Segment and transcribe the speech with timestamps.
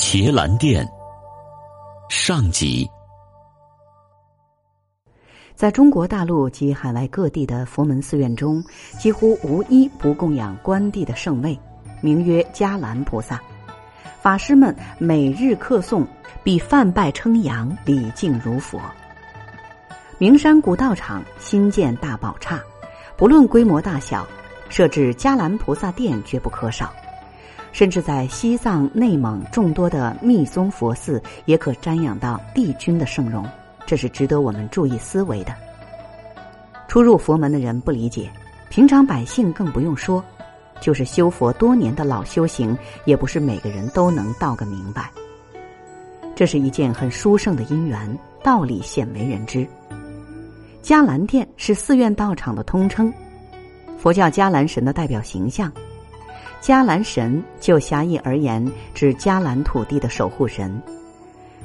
[0.00, 0.88] 伽蓝殿
[2.08, 2.88] 上集。
[5.56, 8.62] 在中国大陆及海外各地的佛门寺院中，
[9.00, 11.58] 几乎无一不供养关帝的圣位，
[12.00, 13.42] 名曰伽蓝菩萨。
[14.22, 16.06] 法师们每日课诵，
[16.44, 18.80] 比梵拜称扬，礼敬如佛。
[20.16, 22.62] 名山古道场新建大宝刹，
[23.16, 24.24] 不论规模大小，
[24.70, 26.94] 设置伽蓝菩萨殿绝不可少。
[27.72, 33.46] 甚至在西藏、内蒙众多的密宗佛寺，也可瞻仰到帝君的圣容。
[33.86, 35.54] 这是值得我们注意思维的。
[36.88, 38.30] 初入佛门的人不理解，
[38.68, 40.22] 平常百姓更不用说，
[40.80, 45.10] 就是修佛多年的老修行，也不是每个人都能道个明白。
[46.34, 49.66] 这是一件很殊胜的因缘，道理鲜为人知。
[50.82, 53.12] 迦蓝殿是寺院道场的通称，
[53.98, 55.70] 佛教迦蓝神的代表形象。
[56.60, 60.80] 迦蓝神就狭义而言，指迦蓝土地的守护神。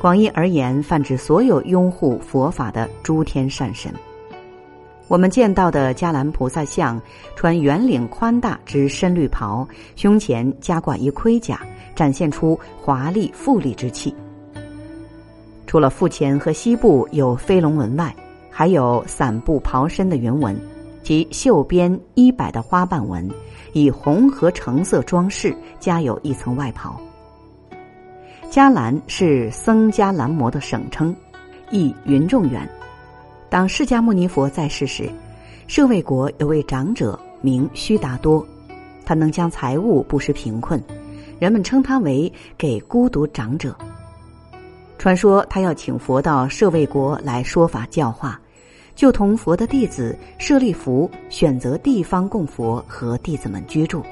[0.00, 3.92] 广义而言，泛指所有拥护佛法的诸天善神。
[5.06, 7.00] 我们见到的迦蓝菩萨像，
[7.34, 11.60] 穿圆领宽大之深绿袍，胸前加挂一盔甲，
[11.94, 14.14] 展现出华丽富丽之气。
[15.66, 18.14] 除了腹前和膝部有飞龙纹外，
[18.50, 20.58] 还有散布袍身的云纹，
[21.02, 23.28] 及袖边衣摆的花瓣纹，
[23.72, 27.00] 以红和橙色装饰，加有一层外袍。
[28.50, 31.14] 迦蓝是僧伽蓝摩的省称，
[31.70, 32.68] 意云众远。
[33.50, 35.10] 当释迦牟尼佛在世时，
[35.66, 38.46] 舍卫国有位长者名须达多，
[39.04, 40.82] 他能将财物布施贫困，
[41.38, 43.74] 人们称他为给孤独长者。
[44.96, 48.40] 传说他要请佛到舍卫国来说法教化，
[48.98, 54.02] 就同佛的弟子舍利弗选择地方供佛和弟子们居住。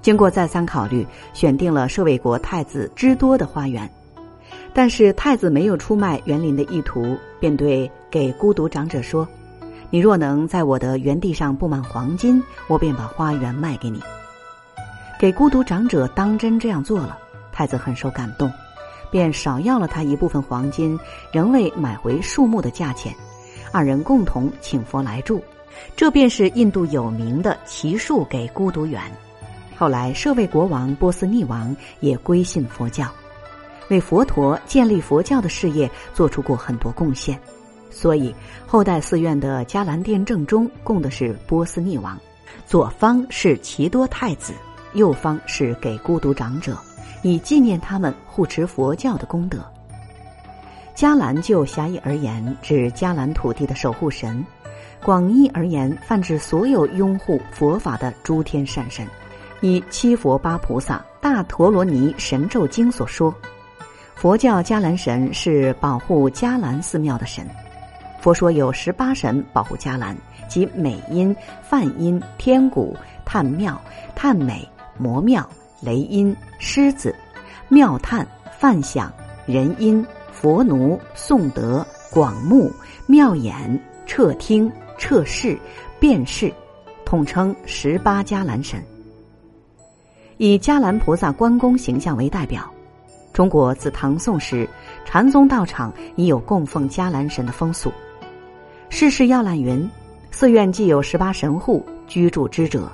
[0.00, 3.86] 经过再三考虑，选定了舍卫国太子之多的花园，
[4.72, 9.28] 但是太子没有出卖园林的意图，便对给孤独长者说
[9.90, 14.00] ：“你若能在我的园地上布满黄金，我便把花园卖给你。”
[15.20, 17.18] 给孤独长者当真这样做了，
[17.52, 18.50] 太子很受感动，
[19.10, 20.98] 便少要了他一部分黄金，
[21.30, 23.14] 仍未买回树木的价钱，
[23.72, 25.42] 二人共同请佛来住，
[25.96, 29.00] 这便是印度有名的奇树给孤独园。
[29.76, 33.08] 后来，舍卫国王波斯匿王也归信佛教，
[33.88, 37.38] 为佛陀建立佛教的事业做出过很多贡献。
[37.90, 38.34] 所以，
[38.66, 42.18] 后代寺院的伽蓝殿正中供的是波斯匿王，
[42.66, 44.52] 左方是奇多太子，
[44.92, 46.76] 右方是给孤独长者，
[47.22, 49.58] 以纪念他们护持佛教的功德。
[51.00, 54.44] 迦蓝就狭义而言，指迦蓝土地的守护神；
[55.02, 59.06] 广义而言，泛指所有拥护佛法的诸天善神。
[59.62, 63.34] 以七佛八菩萨大陀罗尼神咒经所说，
[64.14, 67.48] 佛教迦蓝神是保护迦蓝寺庙的神。
[68.20, 70.14] 佛说有十八神保护迦蓝，
[70.50, 72.94] 即美音、梵音、天鼓、
[73.24, 73.80] 探妙、
[74.14, 74.68] 探美、
[74.98, 75.48] 魔妙、
[75.80, 77.16] 雷音、狮子、
[77.70, 78.26] 妙探、
[78.58, 79.10] 梵响、
[79.46, 82.70] 人音、佛奴、颂德、广目、
[83.06, 85.58] 妙眼、彻听、彻视、
[85.98, 86.52] 辨识，
[87.04, 88.82] 统称十八伽蓝神。
[90.38, 92.68] 以伽蓝菩萨关公形象为代表，
[93.32, 94.68] 中国自唐宋时
[95.04, 97.92] 禅宗道场已有供奉伽蓝神的风俗。
[98.88, 99.88] 世事要览云：
[100.30, 102.90] 寺院既有十八神户居住之者，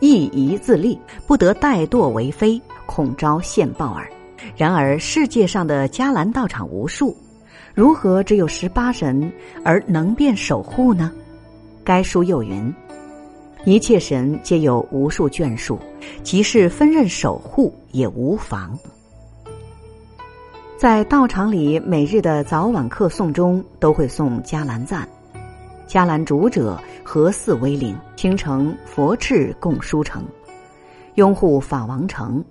[0.00, 4.10] 亦宜自立，不得怠惰为非，恐招现报耳。
[4.56, 7.16] 然而世界上的迦蓝道场无数，
[7.74, 9.32] 如何只有十八神
[9.64, 11.10] 而能辨守护呢？
[11.84, 12.72] 该书又云。
[13.64, 15.78] 一切神皆有无数眷属，
[16.22, 18.78] 即是分任守护也无妨。
[20.78, 25.06] 在道场里，每日的早晚课诵中都会诵伽蓝赞。
[25.86, 27.94] 迦蓝主者何似威灵？
[28.16, 30.24] 倾城佛敕共书成，
[31.16, 32.42] 拥护法王城，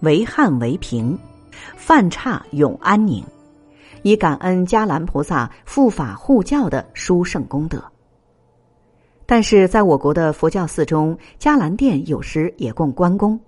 [0.00, 1.18] 为汉为平，
[1.76, 3.24] 犯差永安宁，
[4.02, 7.82] 以感恩伽蓝菩萨护法护教的殊胜功德。
[9.26, 13.38] 但是在我国的佛教寺中，伽蓝殿有时也供关公。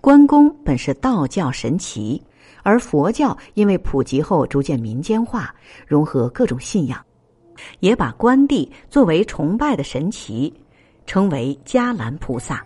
[0.00, 2.22] 关公本是道教神奇，
[2.62, 5.54] 而佛教因为普及后逐渐民间化，
[5.86, 7.02] 融合各种信仰，
[7.80, 10.52] 也把关帝作为崇拜的神奇，
[11.06, 12.62] 称为迦蓝菩萨。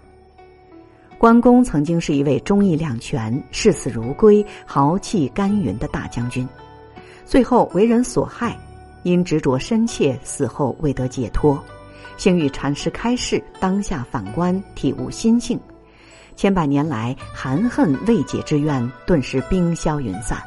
[1.26, 6.48] 关公曾经是一位忠义两全、视死如归、豪气干云的大将军，
[7.24, 8.56] 最后为人所害，
[9.02, 11.60] 因执着深切，死后未得解脱。
[12.16, 15.58] 幸遇禅师开示，当下反观体悟心性，
[16.36, 20.40] 千百年来含恨未解之怨顿时冰消云散，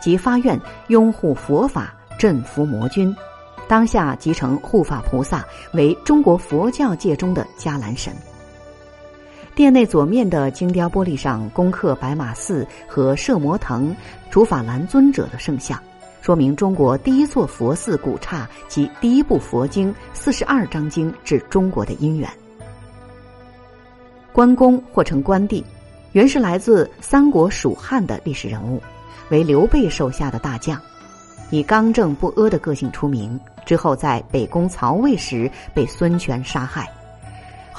[0.00, 0.56] 即发愿
[0.86, 3.12] 拥护佛法，镇伏魔君。
[3.66, 8.14] 当下即成护法菩萨，为中国佛教界中的迦蓝神。
[9.60, 13.94] 殿内左面的精雕玻璃上攻刻白马寺和摄摩腾、
[14.30, 15.78] 竺法兰尊者的圣像，
[16.22, 22.26] 说明中国第一座佛寺古刹及第一部佛经四十二章经至中国的因缘。
[24.32, 25.62] 关公或称关帝，
[26.12, 28.82] 原是来自三国蜀汉的历史人物，
[29.28, 30.80] 为刘备手下的大将，
[31.50, 33.38] 以刚正不阿的个性出名。
[33.66, 36.90] 之后在北宫曹魏时被孙权杀害，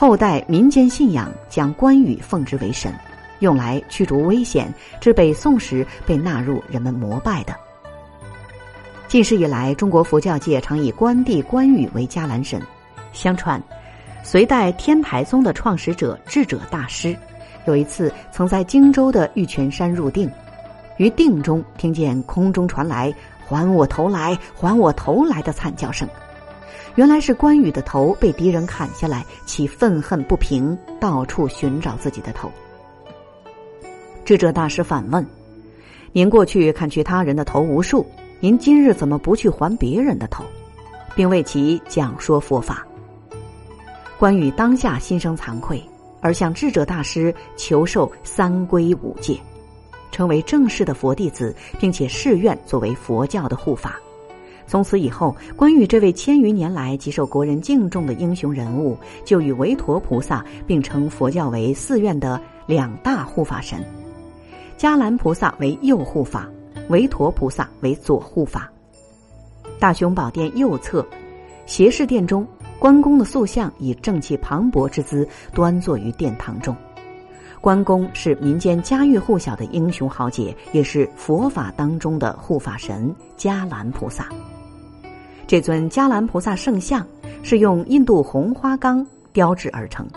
[0.01, 2.91] 后代民间信仰将关羽奉之为神，
[3.37, 4.73] 用来驱逐危险。
[4.99, 7.55] 至北宋时被纳入人们膜拜的。
[9.07, 12.59] 近世以来，中国佛教界常以关帝、关羽为伽蓝神。
[13.13, 13.61] 相传。
[14.23, 17.15] 隋代天台宗的创始者智者大师，
[17.67, 20.27] 有一次曾在荆州的玉泉山入定，
[20.97, 23.13] 于定中听见空中传来
[23.47, 26.09] “还我头来，还我头来”的惨叫声，
[26.95, 32.51] 原来是关羽的头被敌人砍下来，其愤恨不平，到处寻找自己的头。
[34.25, 35.25] 智者大师反问
[36.11, 38.05] ：“您过去砍去他人的头无数，
[38.39, 40.43] 您今日怎么不去还别人的头？”
[41.13, 42.87] 并为其讲说佛法。
[44.17, 45.83] 关羽当下心生惭愧，
[46.21, 49.37] 而向智者大师求受三皈五戒，
[50.11, 53.99] 成为正式的佛弟子，并且誓愿作为佛教的护法。
[54.67, 63.83] 从此以后，关羽这位千余年来极受国人敬重的英雄人物，就与韦陀菩萨并称佛教为寺院的两大护法神。
[64.77, 66.49] 迦兰菩萨为右护法，
[66.89, 68.71] 韦陀菩萨为左护法。
[69.79, 71.05] 大雄宝殿右侧，
[71.65, 72.47] 斜视殿中。
[72.79, 76.75] 关公的塑像以正气磅礴之姿端坐于殿堂中。
[77.61, 84.29] 关公是民间家喻户晓的英雄豪杰，也是佛法当中的护法神迦兰菩萨。
[85.51, 87.05] 这尊迦兰菩萨圣像
[87.43, 90.07] 是用印度红花岗雕制而成。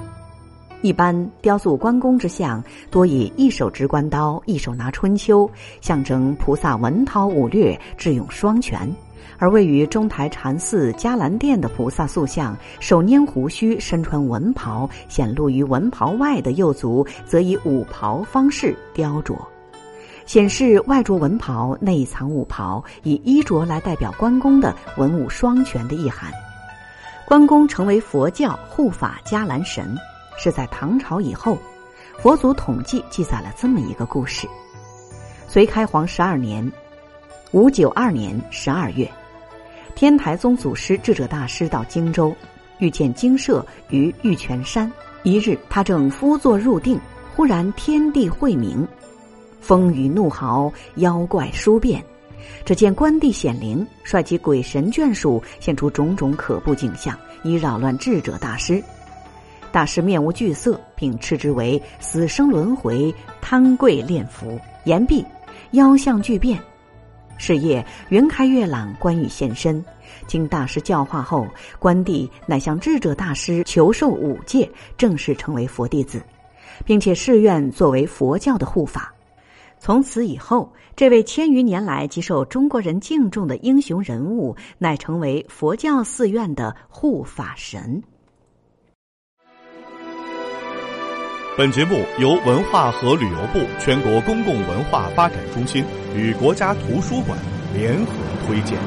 [0.80, 5.50] 一般雕塑关公之像多以一手执关刀，一手拿春秋，
[5.80, 8.88] 象征菩萨文韬武略，智勇双全。
[9.36, 19.36] 而位于中台禅寺迦兰殿的菩萨塑像，手拈胡须，身穿文袍，显露于文袍外的右足，则以武袍方式雕琢，
[20.26, 26.32] 显示外着文袍，内藏武袍，以衣着来代表关公的文武双全的意涵。
[27.26, 29.96] 关公成为佛教护法迦兰神，
[30.36, 31.58] 是在唐朝以后。
[32.18, 34.46] 佛祖统计记载了这么一个故事：
[35.48, 36.70] 隋开皇十二年，
[37.52, 39.10] 五九二年十二月。
[39.94, 42.34] 天台宗祖师智者大师到荆州，
[42.78, 44.90] 遇见精舍于玉泉山。
[45.22, 47.00] 一日，他正敷坐入定，
[47.34, 48.86] 忽然天地晦明，
[49.64, 52.04] 风雨怒号，妖怪殊变。
[52.66, 58.84] 只见关帝显灵，率其鬼神眷属，现出种种可怖景象，以扰乱智者大师。
[59.72, 64.60] 大师面无惧色，并斥之为死生轮回，贪贵恋福。
[64.84, 65.24] 言毕，
[65.70, 66.60] 妖相巨变。
[67.38, 69.82] 是夜云开月朗，关羽现身。
[70.26, 76.22] 经大师教化后，关帝乃向智者大师求受五戒，正式成为佛弟子，
[76.84, 79.10] 并且誓愿作为佛教的护法。
[79.84, 88.02] 从此以后，这位千余年来极受中国人敬重的英雄人物，乃成为佛教寺院的护法神。
[91.58, 95.84] 本节目由文化和旅游部全国公共文化发展中心
[96.16, 97.38] 与国家图书馆
[97.74, 98.12] 联合
[98.46, 98.78] 推荐。